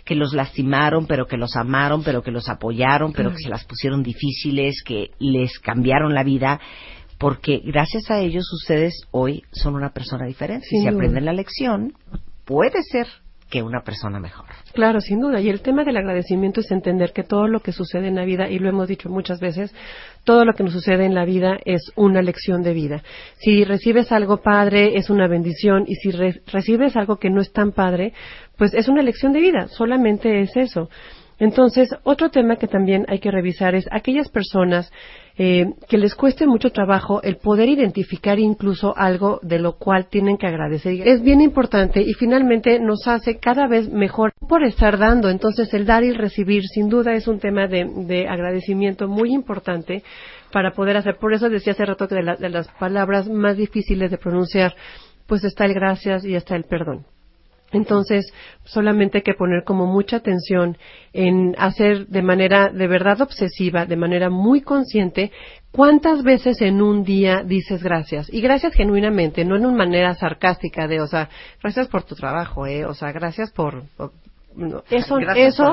[0.03, 3.65] que los lastimaron, pero que los amaron, pero que los apoyaron, pero que se las
[3.65, 6.59] pusieron difíciles, que les cambiaron la vida,
[7.17, 10.65] porque gracias a ellos ustedes hoy son una persona diferente.
[10.67, 10.95] Sin si duda.
[10.97, 11.93] aprenden la lección,
[12.45, 13.07] puede ser
[13.49, 14.45] que una persona mejor.
[14.73, 15.39] Claro, sin duda.
[15.39, 18.49] Y el tema del agradecimiento es entender que todo lo que sucede en la vida,
[18.49, 19.73] y lo hemos dicho muchas veces,
[20.25, 23.03] todo lo que nos sucede en la vida es una lección de vida.
[23.37, 27.53] Si recibes algo padre, es una bendición, y si re- recibes algo que no es
[27.53, 28.11] tan padre,
[28.57, 29.69] pues es una lección de vida.
[29.69, 30.89] Solamente es eso.
[31.39, 34.91] Entonces, otro tema que también hay que revisar es aquellas personas
[35.37, 40.37] eh, que les cueste mucho trabajo el poder identificar incluso algo de lo cual tienen
[40.37, 41.07] que agradecer.
[41.07, 45.29] Es bien importante y finalmente nos hace cada vez mejor por estar dando.
[45.29, 50.03] Entonces, el dar y recibir sin duda es un tema de, de agradecimiento muy importante
[50.51, 51.17] para poder hacer.
[51.17, 54.73] Por eso decía hace rato que de, la- de las palabras más difíciles de pronunciar,
[55.27, 57.05] pues está el gracias y está el perdón.
[57.71, 58.31] Entonces,
[58.63, 60.77] solamente hay que poner como mucha atención
[61.13, 65.31] en hacer de manera de verdad obsesiva, de manera muy consciente,
[65.71, 68.31] cuántas veces en un día dices gracias.
[68.31, 71.29] Y gracias genuinamente, no en una manera sarcástica de, o sea,
[71.61, 73.83] gracias por tu trabajo, eh, o sea, gracias por...
[74.57, 75.19] no, eso,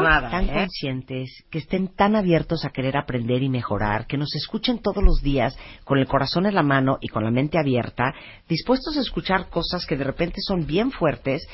[0.01, 0.53] nada, tan ¿eh?
[0.53, 5.23] conscientes, que estén tan abiertos a querer aprender y mejorar, que nos escuchen todos los
[5.23, 8.15] días con el corazón en la mano y con la mente abierta,
[8.49, 11.47] dispuestos a escuchar cosas que de repente son bien fuertes,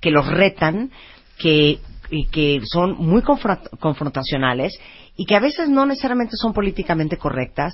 [0.00, 0.90] que los retan,
[1.38, 1.78] que,
[2.10, 4.72] y que son muy confront- confrontacionales
[5.14, 7.72] y que a veces no necesariamente son políticamente correctas,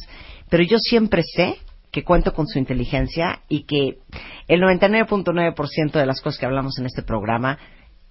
[0.51, 1.59] pero yo siempre sé
[1.93, 3.99] que cuento con su inteligencia y que
[4.49, 7.59] el 99.9% de las cosas que hablamos en este programa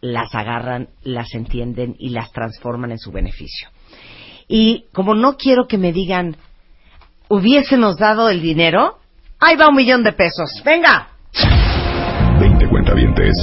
[0.04, 3.70] las agarran, las entienden y las transforman en su beneficio.
[4.50, 6.36] Y como no quiero que me digan,
[7.30, 9.00] hubiésemos dado el dinero,
[9.40, 10.62] ahí va un millón de pesos.
[10.66, 11.08] Venga.
[12.38, 13.34] 20 cuentavientes.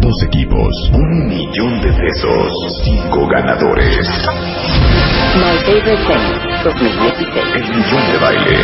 [0.00, 0.90] Dos equipos.
[0.94, 2.82] Un millón de pesos.
[2.82, 4.08] Cinco ganadores.
[5.36, 7.54] My Favorite Thing 2016.
[7.56, 8.56] El millón de baile.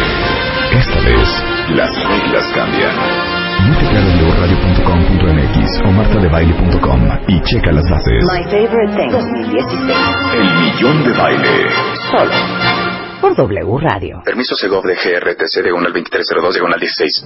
[0.72, 1.44] Esta vez,
[1.76, 3.37] las reglas cambian.
[3.66, 4.02] Métete a
[4.38, 8.24] wradio.com.mx o martadebaile.com y checa las bases.
[8.32, 9.96] My Favorite Thing 2016.
[10.34, 11.66] El millón de baile.
[12.10, 12.88] Solo
[13.20, 14.22] por W Radio.
[14.24, 17.24] Permiso Segov de GRTC de 1 al 2302 de 1 al 16.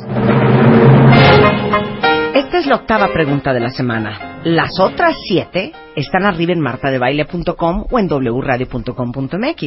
[2.34, 4.40] Esta es la octava pregunta de la semana.
[4.44, 9.62] Las otras siete están arriba en martadebaile.com o en wradio.com.mx.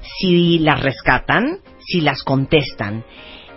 [0.00, 3.04] Si las rescatan, si las contestan,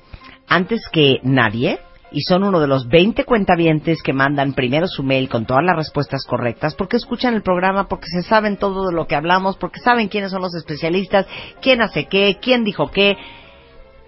[0.48, 1.78] antes que nadie
[2.10, 5.76] y son uno de los 20 cuentavientes que mandan primero su mail con todas las
[5.76, 9.80] respuestas correctas porque escuchan el programa, porque se saben todo de lo que hablamos, porque
[9.80, 11.26] saben quiénes son los especialistas,
[11.60, 13.16] quién hace qué, quién dijo qué.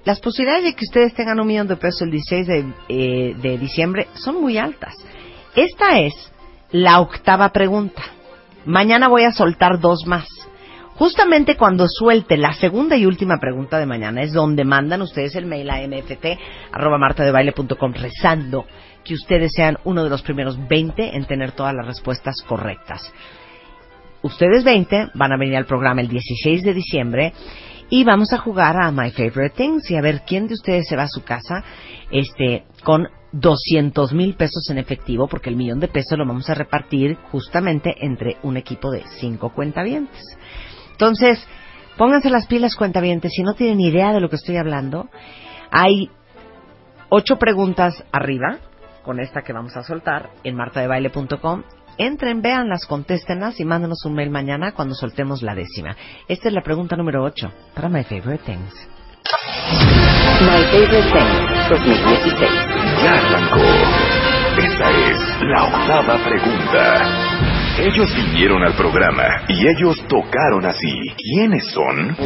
[0.05, 3.59] Las posibilidades de que ustedes tengan un millón de pesos el 16 de, eh, de
[3.59, 4.95] diciembre son muy altas.
[5.55, 6.15] Esta es
[6.71, 8.03] la octava pregunta.
[8.67, 10.29] Mañana voy a soltar dos más.
[10.95, 15.47] Justamente cuando suelte la segunda y última pregunta de mañana es donde mandan ustedes el
[15.47, 18.67] mail a mft.martadebaile.com rezando
[19.03, 23.11] que ustedes sean uno de los primeros 20 en tener todas las respuestas correctas.
[24.21, 27.33] Ustedes 20 van a venir al programa el 16 de diciembre
[27.89, 30.97] y vamos a jugar a My Favorite Things y a ver quién de ustedes se
[30.97, 31.65] va a su casa
[32.11, 36.55] este con 200 mil pesos en efectivo porque el millón de pesos lo vamos a
[36.55, 40.21] repartir justamente entre un equipo de cinco cuentavientes.
[40.93, 41.47] Entonces,
[41.97, 43.33] pónganse las pilas cuentavientes.
[43.35, 45.09] Si no tienen idea de lo que estoy hablando,
[45.71, 46.11] hay
[47.09, 48.59] ocho preguntas arriba,
[49.05, 51.63] con esta que vamos a soltar, en martadebaile.com.
[51.99, 55.97] Entren, véanlas, contéstenlas y mándenos un mail mañana cuando soltemos la décima.
[56.29, 60.20] Esta es la pregunta número ocho para My Favorite Things.
[60.41, 61.31] My Favorite Thing
[61.69, 62.49] 2016.
[63.03, 63.61] Ya arrancó.
[64.57, 66.83] Esta es la octava pregunta.
[67.79, 70.99] Ellos vinieron al programa y ellos tocaron así.
[71.17, 72.17] ¿Quiénes son?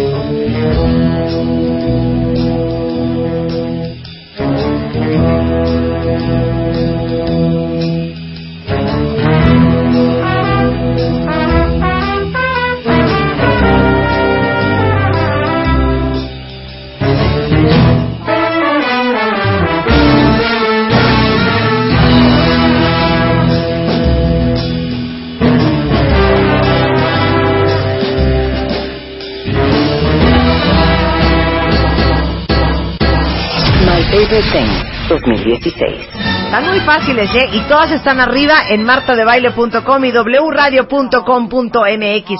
[34.34, 34.66] My Favorite Thing
[35.08, 36.08] 2016.
[36.44, 37.50] Están muy fáciles, ¿eh?
[37.52, 40.84] Y todas están arriba en martadebaile.com y wradio.com.mx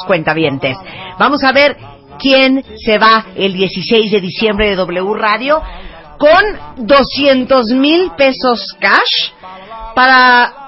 [0.07, 0.76] cuentavientes.
[1.18, 1.76] Vamos a ver
[2.18, 5.62] quién se va el 16 de diciembre de W Radio
[6.18, 9.30] con 200 mil pesos cash
[9.95, 10.64] para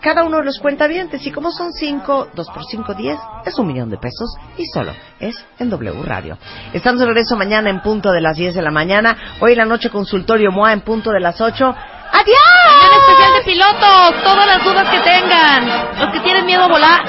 [0.00, 1.26] cada uno de los cuentavientes.
[1.26, 4.92] Y como son cinco, dos por cinco, diez, es un millón de pesos y solo
[5.20, 6.38] es en W Radio.
[6.72, 9.16] Estamos de regreso mañana en punto de las 10 de la mañana.
[9.40, 11.74] Hoy en la noche consultorio MOA en punto de las 8.
[12.10, 12.38] ¡Adiós!
[12.66, 15.98] Mañana especial de pilotos, todas las dudas que tengan.
[15.98, 17.02] Los que tienen miedo a volar,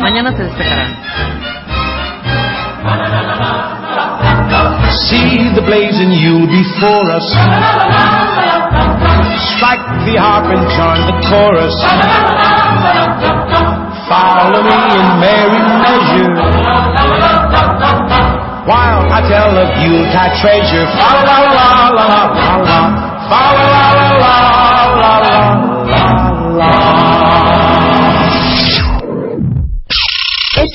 [0.00, 0.94] mañana se despejarán.
[4.94, 7.26] See the blazing Yule before us.
[9.58, 11.74] Strike the harp and join the chorus.
[14.06, 16.34] Follow me in merry measure.
[18.70, 20.86] While I tell of Yuletide treasure.
[20.86, 22.03] La la la